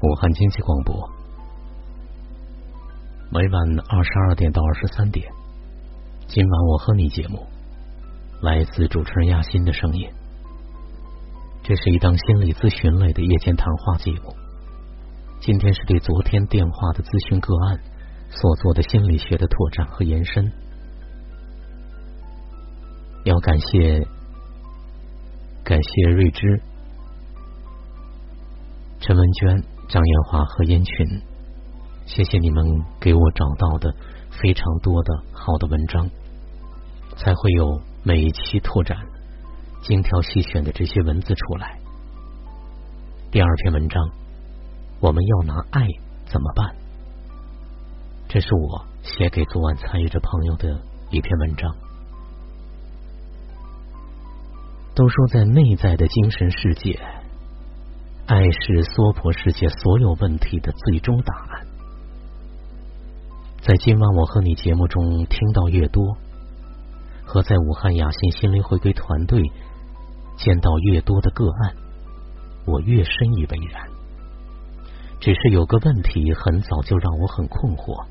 [0.00, 1.10] 武汉经济广播，
[3.32, 5.28] 每晚二十二点到二十三点，
[6.28, 7.44] 今晚我和你节目，
[8.40, 10.08] 来自主持人亚欣的声音。
[11.64, 14.32] 这是一档心理咨询类的夜间谈话节目。
[15.40, 17.80] 今天是对昨天电话的咨询个案
[18.30, 20.52] 所做的心理学的拓展和延伸。
[23.24, 24.06] 要感谢，
[25.64, 26.62] 感谢瑞芝、
[29.00, 29.77] 陈文娟。
[29.88, 31.22] 张艳华和燕群，
[32.04, 33.94] 谢谢你们给我找到的
[34.30, 36.10] 非常多的好的文章，
[37.16, 38.98] 才会有每一期拓展
[39.80, 41.78] 精挑细选的这些文字出来。
[43.30, 44.10] 第二篇文章，
[45.00, 45.86] 我们要拿爱
[46.26, 46.76] 怎么办？
[48.28, 51.74] 这是我写给昨晚参与者朋友的一篇文章。
[54.94, 57.00] 都说在内在的精神世界。
[58.28, 61.66] 爱是娑婆世界所有问题的最终答案。
[63.62, 66.14] 在今晚我和你节目中听到越多，
[67.24, 69.42] 和在武汉雅欣心灵回归团队
[70.36, 71.74] 见到越多的个案，
[72.66, 73.88] 我越深以为然。
[75.20, 78.04] 只是有个问题，很早就让我很困惑。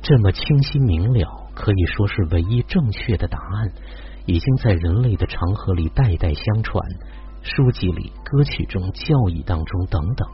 [0.00, 3.70] 这么清晰明了，可以说是唯一正确的答案，
[4.24, 6.82] 已经在人类的长河里代代相传。
[7.42, 10.28] 书籍里、歌曲中、教义当中等等，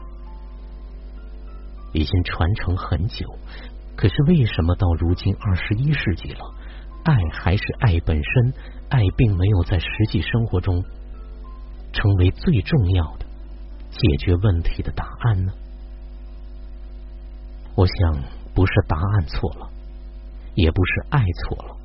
[1.93, 3.25] 已经传承很久。
[3.95, 6.39] 可是为什么到如今二十一世纪了，
[7.03, 8.53] 爱还是爱本身？
[8.89, 10.83] 爱并没有在实际生活中
[11.91, 13.25] 成为最重要的
[13.89, 15.51] 解决问题的答案呢？
[17.75, 19.69] 我想，不是答案错了，
[20.53, 21.77] 也不是爱错了，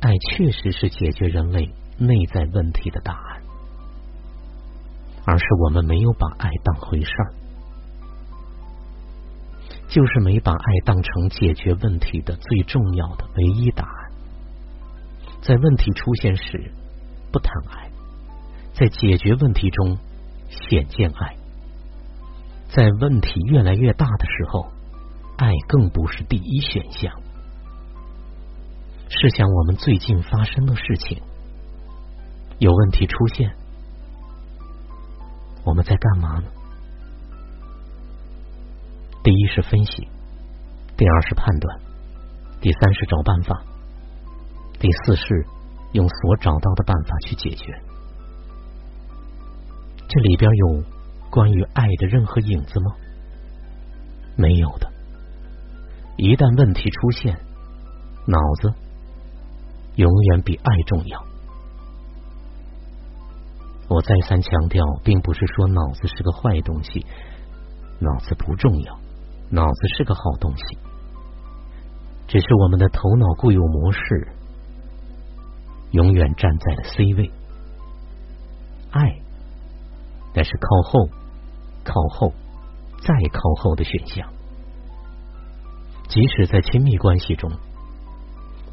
[0.00, 3.39] 爱确实是解决人类内在问题的答案。
[5.26, 7.32] 而是我们没有把爱当回事儿，
[9.88, 14.12] 就是没把爱当成解决问题的最重要的唯一答案。
[15.42, 16.72] 在问题出现时
[17.32, 17.90] 不谈爱，
[18.72, 19.98] 在解决问题中
[20.48, 21.36] 显见爱，
[22.68, 24.66] 在问题越来越大的时候，
[25.38, 27.12] 爱更不是第一选项。
[29.08, 31.20] 试想我们最近发生的事情，
[32.58, 33.59] 有问题出现。
[35.80, 36.44] 我在干嘛呢？
[39.24, 40.06] 第一是分析，
[40.94, 41.80] 第二是判断，
[42.60, 43.64] 第三是找办法，
[44.78, 45.46] 第四是
[45.92, 47.72] 用所找到的办法去解决。
[50.06, 50.84] 这里边有
[51.30, 52.92] 关于爱的任何影子吗？
[54.36, 54.92] 没有的。
[56.18, 57.40] 一旦问题出现，
[58.26, 58.74] 脑子
[59.96, 61.29] 永远比爱重要。
[63.90, 67.04] 我再三强调，并不是说脑子是个坏东西，
[67.98, 68.96] 脑子不重要，
[69.50, 70.78] 脑子是个好东西，
[72.28, 74.28] 只是我们的头脑固有模式
[75.90, 77.32] 永远站在了 C 位，
[78.92, 79.18] 爱
[80.34, 81.08] 那是靠后、
[81.82, 82.32] 靠后、
[83.00, 84.32] 再靠后的选项。
[86.08, 87.50] 即使在亲密关系中，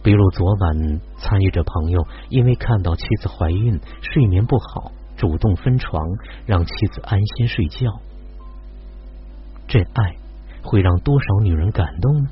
[0.04, 4.92] 比如昨晚参与者朋友因为看到妻子怀孕，睡眠不好。
[5.18, 6.02] 主动分床，
[6.46, 7.88] 让妻子安心睡觉，
[9.68, 10.16] 这爱
[10.64, 12.30] 会让多少女人感动呢？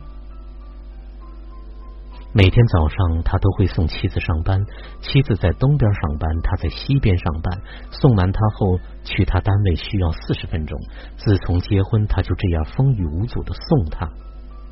[2.32, 4.66] 每天早上，他都会送妻子上班，
[5.00, 7.62] 妻子在东边上班，他在西边上班。
[7.92, 10.78] 送完他后，去他单位需要四十分钟。
[11.16, 14.12] 自从结婚，他就这样风雨无阻的送他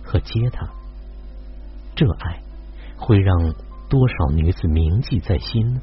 [0.03, 0.67] 和接他。
[1.95, 2.41] 这爱
[2.97, 3.53] 会让
[3.89, 5.79] 多少女子铭记在心呢？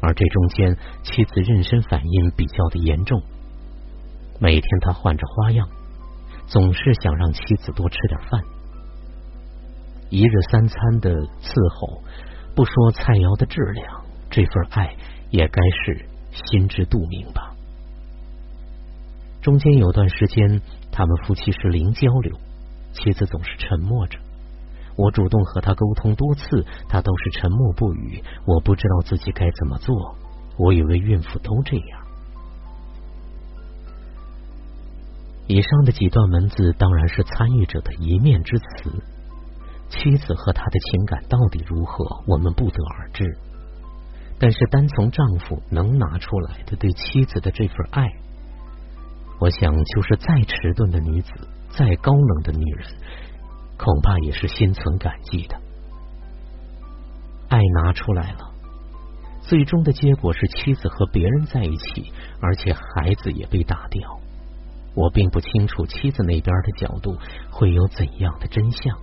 [0.00, 3.22] 而这中间，妻子妊娠反应比较的严重，
[4.38, 5.68] 每天他换着花样，
[6.46, 8.42] 总是想让妻子多吃点饭。
[10.10, 11.10] 一日三餐的
[11.42, 12.02] 伺候，
[12.54, 14.94] 不说菜肴的质量，这份爱
[15.30, 17.54] 也该是心知肚明吧。
[19.42, 20.60] 中间有段时间，
[20.92, 22.36] 他们夫妻是零交流，
[22.92, 24.18] 妻子总是沉默着。
[24.96, 28.22] 我主动和他沟通多次，他都是沉默不语。
[28.46, 30.16] 我不知道自己该怎么做。
[30.58, 32.00] 我以为孕妇都这样。
[35.46, 38.90] 以上的几段文字当然是参与者的一面之词。
[39.88, 43.24] 妻子和他的情感到底如何，我们不得而知。
[44.38, 48.04] 但是单从丈夫能拿出来的对妻子的这份爱，
[49.38, 51.30] 我想就是再迟钝的女子，
[51.70, 52.88] 再高冷的女人。
[53.78, 55.56] 恐怕也是心存感激的，
[57.48, 58.50] 爱拿出来了，
[59.42, 64.18] 最终的结果是妻子和别人在一起，而且孩子也被打掉。
[64.94, 67.18] 我并不清楚妻子那边的角度
[67.50, 68.98] 会有怎样的真相，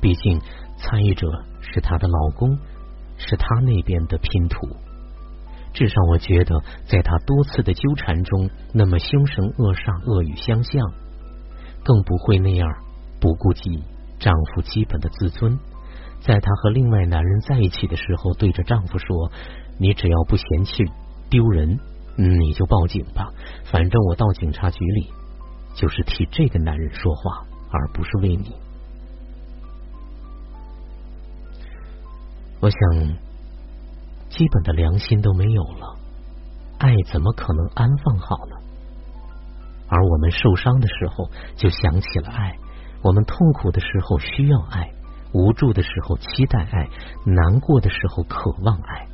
[0.00, 0.40] 毕竟
[0.76, 1.26] 参与者
[1.60, 2.56] 是她的老公，
[3.16, 4.68] 是她那边的拼图。
[5.74, 10.92] 至少我觉得，在她多次的纠缠中，那么凶神恶煞、恶语相向，
[11.84, 12.68] 更不会那样
[13.20, 13.82] 不顾及
[14.18, 15.58] 丈夫基本的自尊。
[16.20, 19.30] 在她和另外男人在一起的时候，对着丈夫说
[19.78, 20.84] ：“你只要不嫌弃
[21.30, 21.78] 丢人。”
[22.20, 23.32] 你就报警吧，
[23.70, 25.12] 反正我到警察局里
[25.76, 28.56] 就是替这个男人说话，而不是为你。
[32.58, 33.16] 我想，
[34.30, 35.96] 基本的良心都没有了，
[36.78, 38.56] 爱怎么可能安放好呢？
[39.86, 42.56] 而我们受伤的时候就想起了爱，
[43.02, 44.90] 我们痛苦的时候需要爱，
[45.32, 46.88] 无助的时候期待爱，
[47.24, 49.06] 难过的时候渴望爱。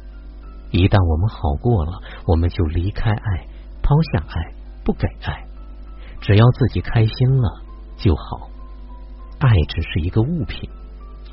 [0.70, 3.46] 一旦我们好过了，我们就离开爱，
[3.82, 4.54] 抛下爱，
[4.84, 5.44] 不给爱。
[6.20, 7.48] 只要自己开心了
[7.96, 8.48] 就好。
[9.38, 10.70] 爱只是一个物品，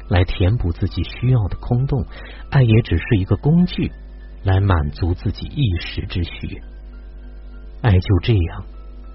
[0.09, 2.03] 来填补自己需要的空洞；
[2.50, 3.89] 爱也只是一个工具，
[4.44, 6.62] 来满足自己一时之需。
[7.81, 8.65] 爱就这样，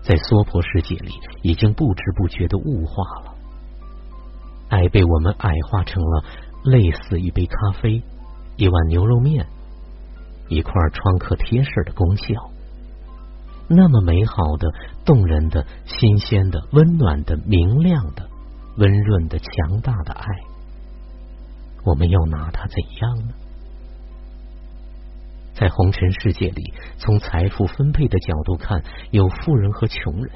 [0.06, 1.10] 在娑婆世界里，
[1.42, 3.34] 已经不知不觉的物化了。
[4.68, 6.24] 爱被我们矮化成了
[6.62, 8.00] 类似一杯咖啡，
[8.56, 9.46] 一碗牛肉面。
[10.48, 12.34] 一块创可贴式的功效，
[13.68, 14.72] 那么美好的、
[15.04, 18.28] 动人的、新鲜的、温暖的、明亮的、
[18.76, 20.24] 温润的、强大的爱，
[21.84, 23.34] 我们要拿它怎样呢？
[25.58, 30.28] 在红尘世界里，从财富分配的角度看，有富人和穷人；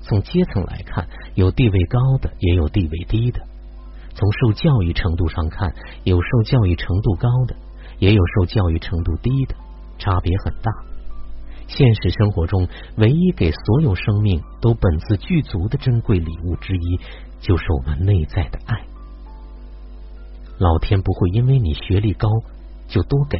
[0.00, 3.40] 从阶层来看，有地位高的，也有地位低的；
[4.14, 5.74] 从受教育程度上看，
[6.04, 7.56] 有受教育程度高的。
[7.98, 9.54] 也有受教育程度低的，
[9.98, 10.72] 差别很大。
[11.66, 12.66] 现实生活中，
[12.96, 16.98] 唯一给所有生命都本自具足的珍贵礼物之一，
[17.40, 18.86] 就是我们内在的爱。
[20.58, 22.26] 老天不会因为你学历高
[22.88, 23.38] 就多给，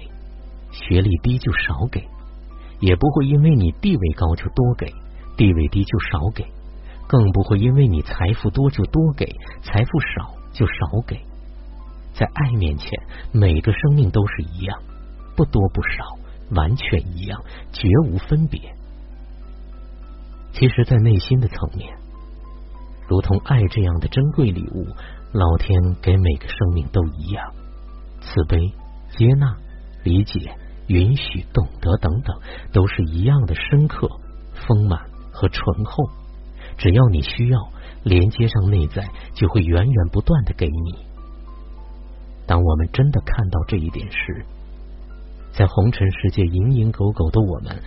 [0.72, 2.00] 学历低就少给；
[2.80, 4.92] 也不会因为你地位高就多给，
[5.36, 6.44] 地位低就少给；
[7.06, 9.26] 更不会因为你财富多就多给，
[9.62, 11.20] 财富少就少给。
[12.12, 12.90] 在爱面前，
[13.32, 14.78] 每个生命都是一样，
[15.36, 16.04] 不多不少，
[16.54, 17.40] 完全一样，
[17.72, 18.60] 绝无分别。
[20.52, 21.96] 其实，在内心的层面，
[23.08, 24.86] 如同爱这样的珍贵礼物，
[25.32, 27.54] 老天给每个生命都一样，
[28.20, 28.58] 慈悲、
[29.16, 29.56] 接纳、
[30.02, 30.54] 理解、
[30.86, 32.40] 允许、懂得等等，
[32.72, 34.08] 都是一样的深刻、
[34.66, 35.00] 丰满
[35.32, 36.10] 和醇厚。
[36.78, 37.58] 只要你需要，
[38.04, 40.98] 连接上内在，就会源源不断的给你。
[42.46, 44.44] 当我们真的看到这一点时，
[45.52, 47.82] 在红尘世界蝇营狗苟的我们，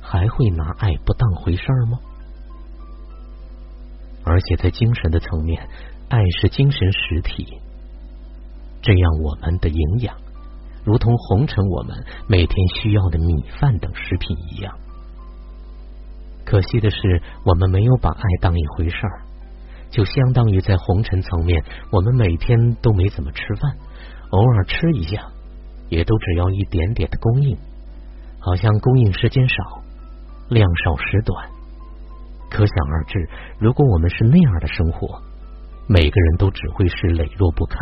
[0.00, 1.98] 还会拿爱不当回事儿吗？
[4.24, 5.68] 而且在精神的层面，
[6.08, 7.46] 爱是精神实体，
[8.82, 10.16] 这样我们的营养，
[10.86, 11.96] 如同红尘我们
[12.28, 14.72] 每天需要的米饭等食品一样。
[16.44, 19.22] 可惜的是，我们没有把爱当一回事儿，
[19.90, 21.60] 就相当于在红尘层面，
[21.90, 23.76] 我们每天都没怎么吃饭。
[24.30, 25.26] 偶尔吃一下，
[25.88, 27.58] 也都只要一点点的供应，
[28.38, 29.56] 好像供应时间少，
[30.50, 31.48] 量少时短。
[32.48, 35.20] 可想而知，如果我们是那样的生活，
[35.88, 37.76] 每个人都只会是羸弱不堪、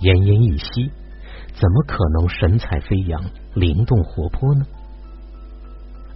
[0.00, 0.90] 奄奄一息，
[1.52, 3.22] 怎么可能神采飞扬、
[3.54, 4.64] 灵动活泼呢？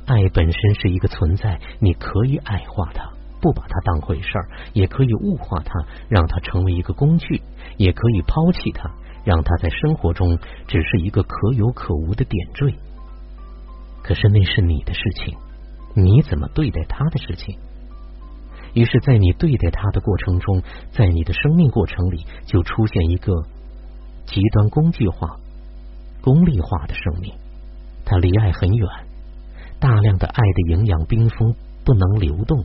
[0.07, 7.41] 爱本身是一个存在，你可以矮化它，不把它当回事儿；也可以物化它，让它成为一个工具；
[7.77, 8.91] 也可以抛弃它。
[9.27, 10.39] 让它在生活中
[10.69, 12.73] 只是一个可有可无的点缀，
[14.05, 15.37] 可是那是你的事情，
[15.97, 17.59] 你怎么对待他的事情？
[18.75, 20.63] 于是，在你对待他的过程中，
[20.93, 23.33] 在你的生命过程里，就出现一个
[24.27, 25.37] 极端工具化、
[26.21, 27.33] 功利化的生命。
[28.05, 28.89] 它离爱很远，
[29.81, 31.55] 大量的爱的营养冰封，
[31.85, 32.65] 不能流动。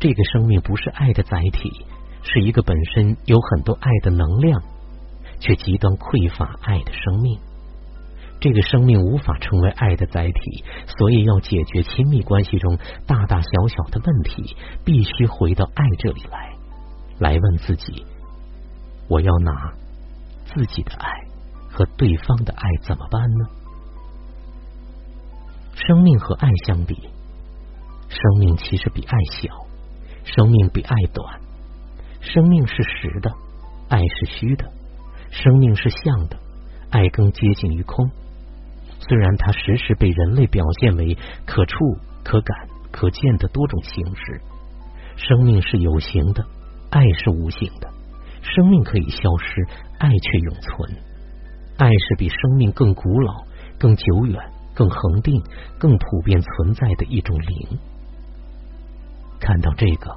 [0.00, 1.70] 这个生命不是爱的载体，
[2.22, 4.62] 是一个本身有很多爱的能量。
[5.38, 7.38] 却极端匮乏爱的生命，
[8.40, 10.64] 这个生命无法成为爱的载体，
[10.96, 16.54] 所以要解决亲密关系中大大小小的问题，必须回到爱这里来，
[17.18, 18.06] 来问自己：
[19.10, 19.74] 我要拿
[20.54, 21.08] 自己的爱
[21.70, 23.46] 和对方的爱怎么办呢？
[25.74, 26.94] 生命和爱相比，
[28.08, 29.66] 生命其实比爱小，
[30.24, 31.40] 生命比爱短，
[32.20, 33.30] 生命是实的，
[33.88, 34.72] 爱是虚的。
[35.30, 36.38] 生命是相的，
[36.90, 38.08] 爱更接近于空，
[39.00, 41.76] 虽然它时时被人类表现为可触、
[42.24, 44.40] 可感、可见的多种形式。
[45.16, 46.46] 生命是有形的，
[46.90, 47.90] 爱是无形的。
[48.54, 49.66] 生命可以消失，
[49.98, 51.02] 爱却永存。
[51.78, 53.44] 爱是比生命更古老、
[53.78, 54.40] 更久远、
[54.74, 55.42] 更恒定、
[55.78, 57.78] 更普遍存在的一种灵。
[59.40, 60.16] 看到这个，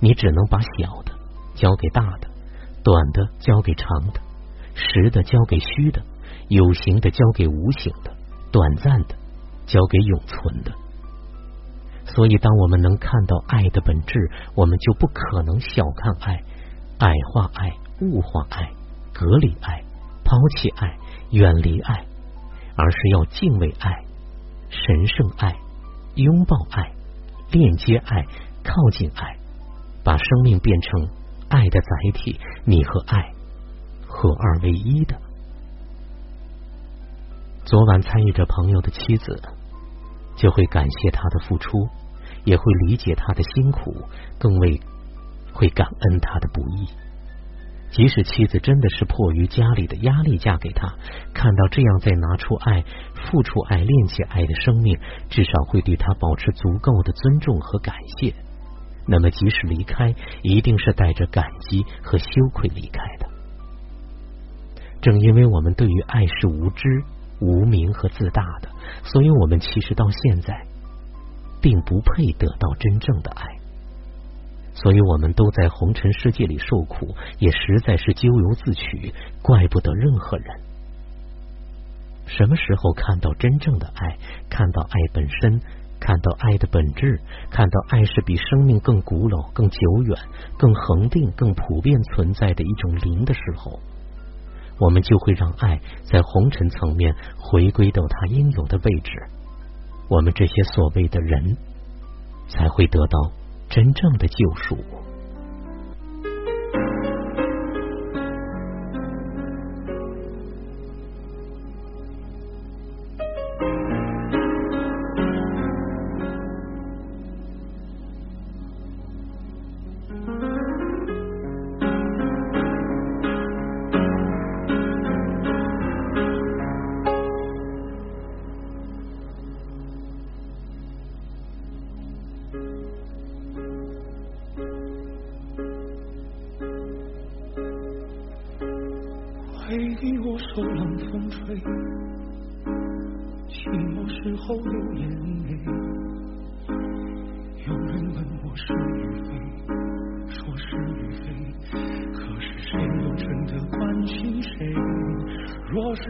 [0.00, 1.12] 你只能把小的
[1.54, 2.28] 交给大的，
[2.82, 4.20] 短的交给长的，
[4.74, 6.02] 实的交给虚的，
[6.48, 8.14] 有形的交给无形的，
[8.50, 9.14] 短暂的
[9.66, 10.72] 交给永存的。
[12.06, 16.42] 所以，当我们能看到爱的本质，我们就不可能小看爱、
[17.00, 18.70] 矮化爱、物化爱、
[19.12, 19.82] 隔离爱、
[20.22, 20.98] 抛弃爱、
[21.30, 22.04] 远离爱，
[22.76, 24.04] 而是要敬畏爱、
[24.68, 25.56] 神圣爱、
[26.16, 26.92] 拥抱爱、
[27.50, 28.22] 链接爱、
[28.62, 29.36] 靠近爱，
[30.04, 31.08] 把生命变成
[31.48, 32.38] 爱的载体。
[32.64, 33.32] 你和爱
[34.06, 35.18] 合二为一的。
[37.64, 39.42] 昨晚参与着朋友的妻子，
[40.36, 41.88] 就会感谢他的付出。
[42.42, 43.94] 也会理解他的辛苦，
[44.38, 44.80] 更为
[45.52, 46.86] 会感恩他的不易。
[47.90, 50.94] 即使妻子真的是迫于家里的压力嫁给他，
[51.34, 54.96] 看到这样在拿出爱、付出爱、练起爱的生命，
[55.28, 58.32] 至少会对他保持足够的尊重和感谢。
[59.08, 63.26] 那么，即使离开，一定是带着感激和羞愧离开的。
[65.00, 66.88] 正因为我们对于爱是无知、
[67.40, 68.68] 无名和自大的，
[69.02, 70.66] 所以我们其实到现在。
[71.62, 73.44] 并不配得到真正的爱，
[74.74, 79.12] 所以我们都在红尘世界里受苦，也实在是咎由自取，
[79.42, 80.46] 怪不得任何人。
[82.26, 84.16] 什么时候看到真正的爱，
[84.48, 85.60] 看到爱本身，
[85.98, 90.16] 看到爱的本质，看到爱是比生命更古老、更久远、
[90.56, 93.80] 更恒定、更普遍存在的一种灵的时候，
[94.78, 99.10] 我们就会让爱在红尘层面回归到它应有的位置。
[100.08, 101.56] 我们这些所谓的人，
[102.48, 103.32] 才会得到
[103.70, 104.76] 真正的救赎。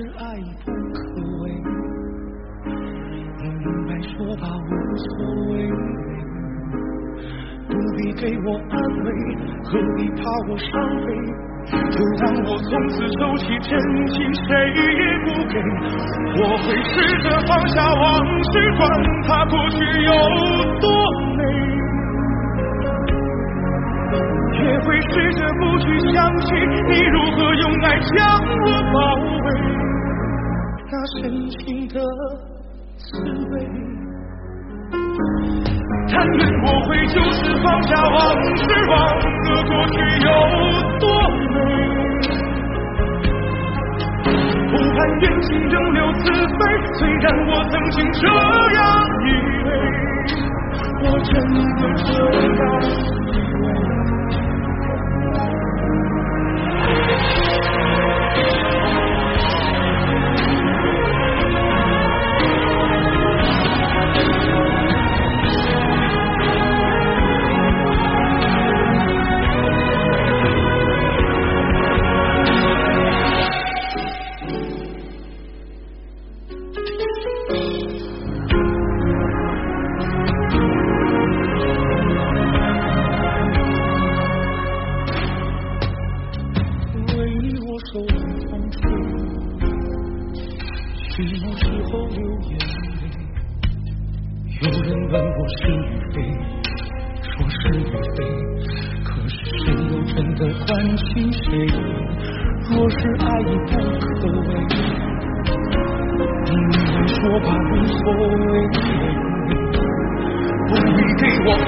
[0.01, 0.99] 是爱已不可
[1.43, 1.45] 为，
[3.37, 5.13] 我明白说吧无所
[5.53, 5.69] 谓，
[7.69, 9.13] 不必给我安慰，
[9.63, 10.73] 何必怕我伤
[11.05, 11.07] 悲？
[11.91, 14.81] 就当我从此收起真情，谁也
[15.27, 15.61] 不给。
[16.41, 18.83] 我会试着放下往事，管
[19.29, 20.11] 它过去有
[20.81, 20.89] 多
[25.59, 26.47] 不去想起
[26.89, 28.17] 你如何用爱将
[28.65, 28.97] 我包
[29.45, 29.47] 围，
[30.91, 31.95] 那深情的
[32.97, 33.09] 滋
[33.51, 33.55] 味。
[36.13, 38.19] 但愿我会就此放下往
[38.57, 40.29] 事，忘了过去有
[40.99, 41.05] 多
[41.55, 41.57] 美。
[44.71, 46.61] 不盼缘尽仍留慈悲，
[46.95, 48.79] 虽然我曾经这样
[49.27, 49.29] 以
[49.67, 49.69] 为，
[51.03, 51.29] 我真
[51.77, 52.09] 的这
[52.57, 52.61] 样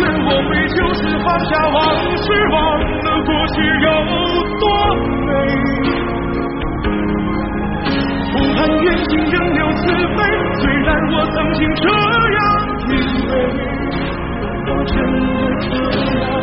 [0.00, 1.76] 愿我会就此放下往
[2.16, 3.86] 事，忘了过去有
[4.60, 4.64] 多
[5.26, 5.30] 美。
[8.32, 9.80] 不盼缘尽仍留慈
[10.16, 10.18] 悲，
[10.60, 12.40] 虽然我曾经这样
[12.88, 12.90] 以
[13.28, 13.32] 为，
[14.66, 14.94] 我真
[15.36, 15.66] 的这
[16.20, 16.41] 样。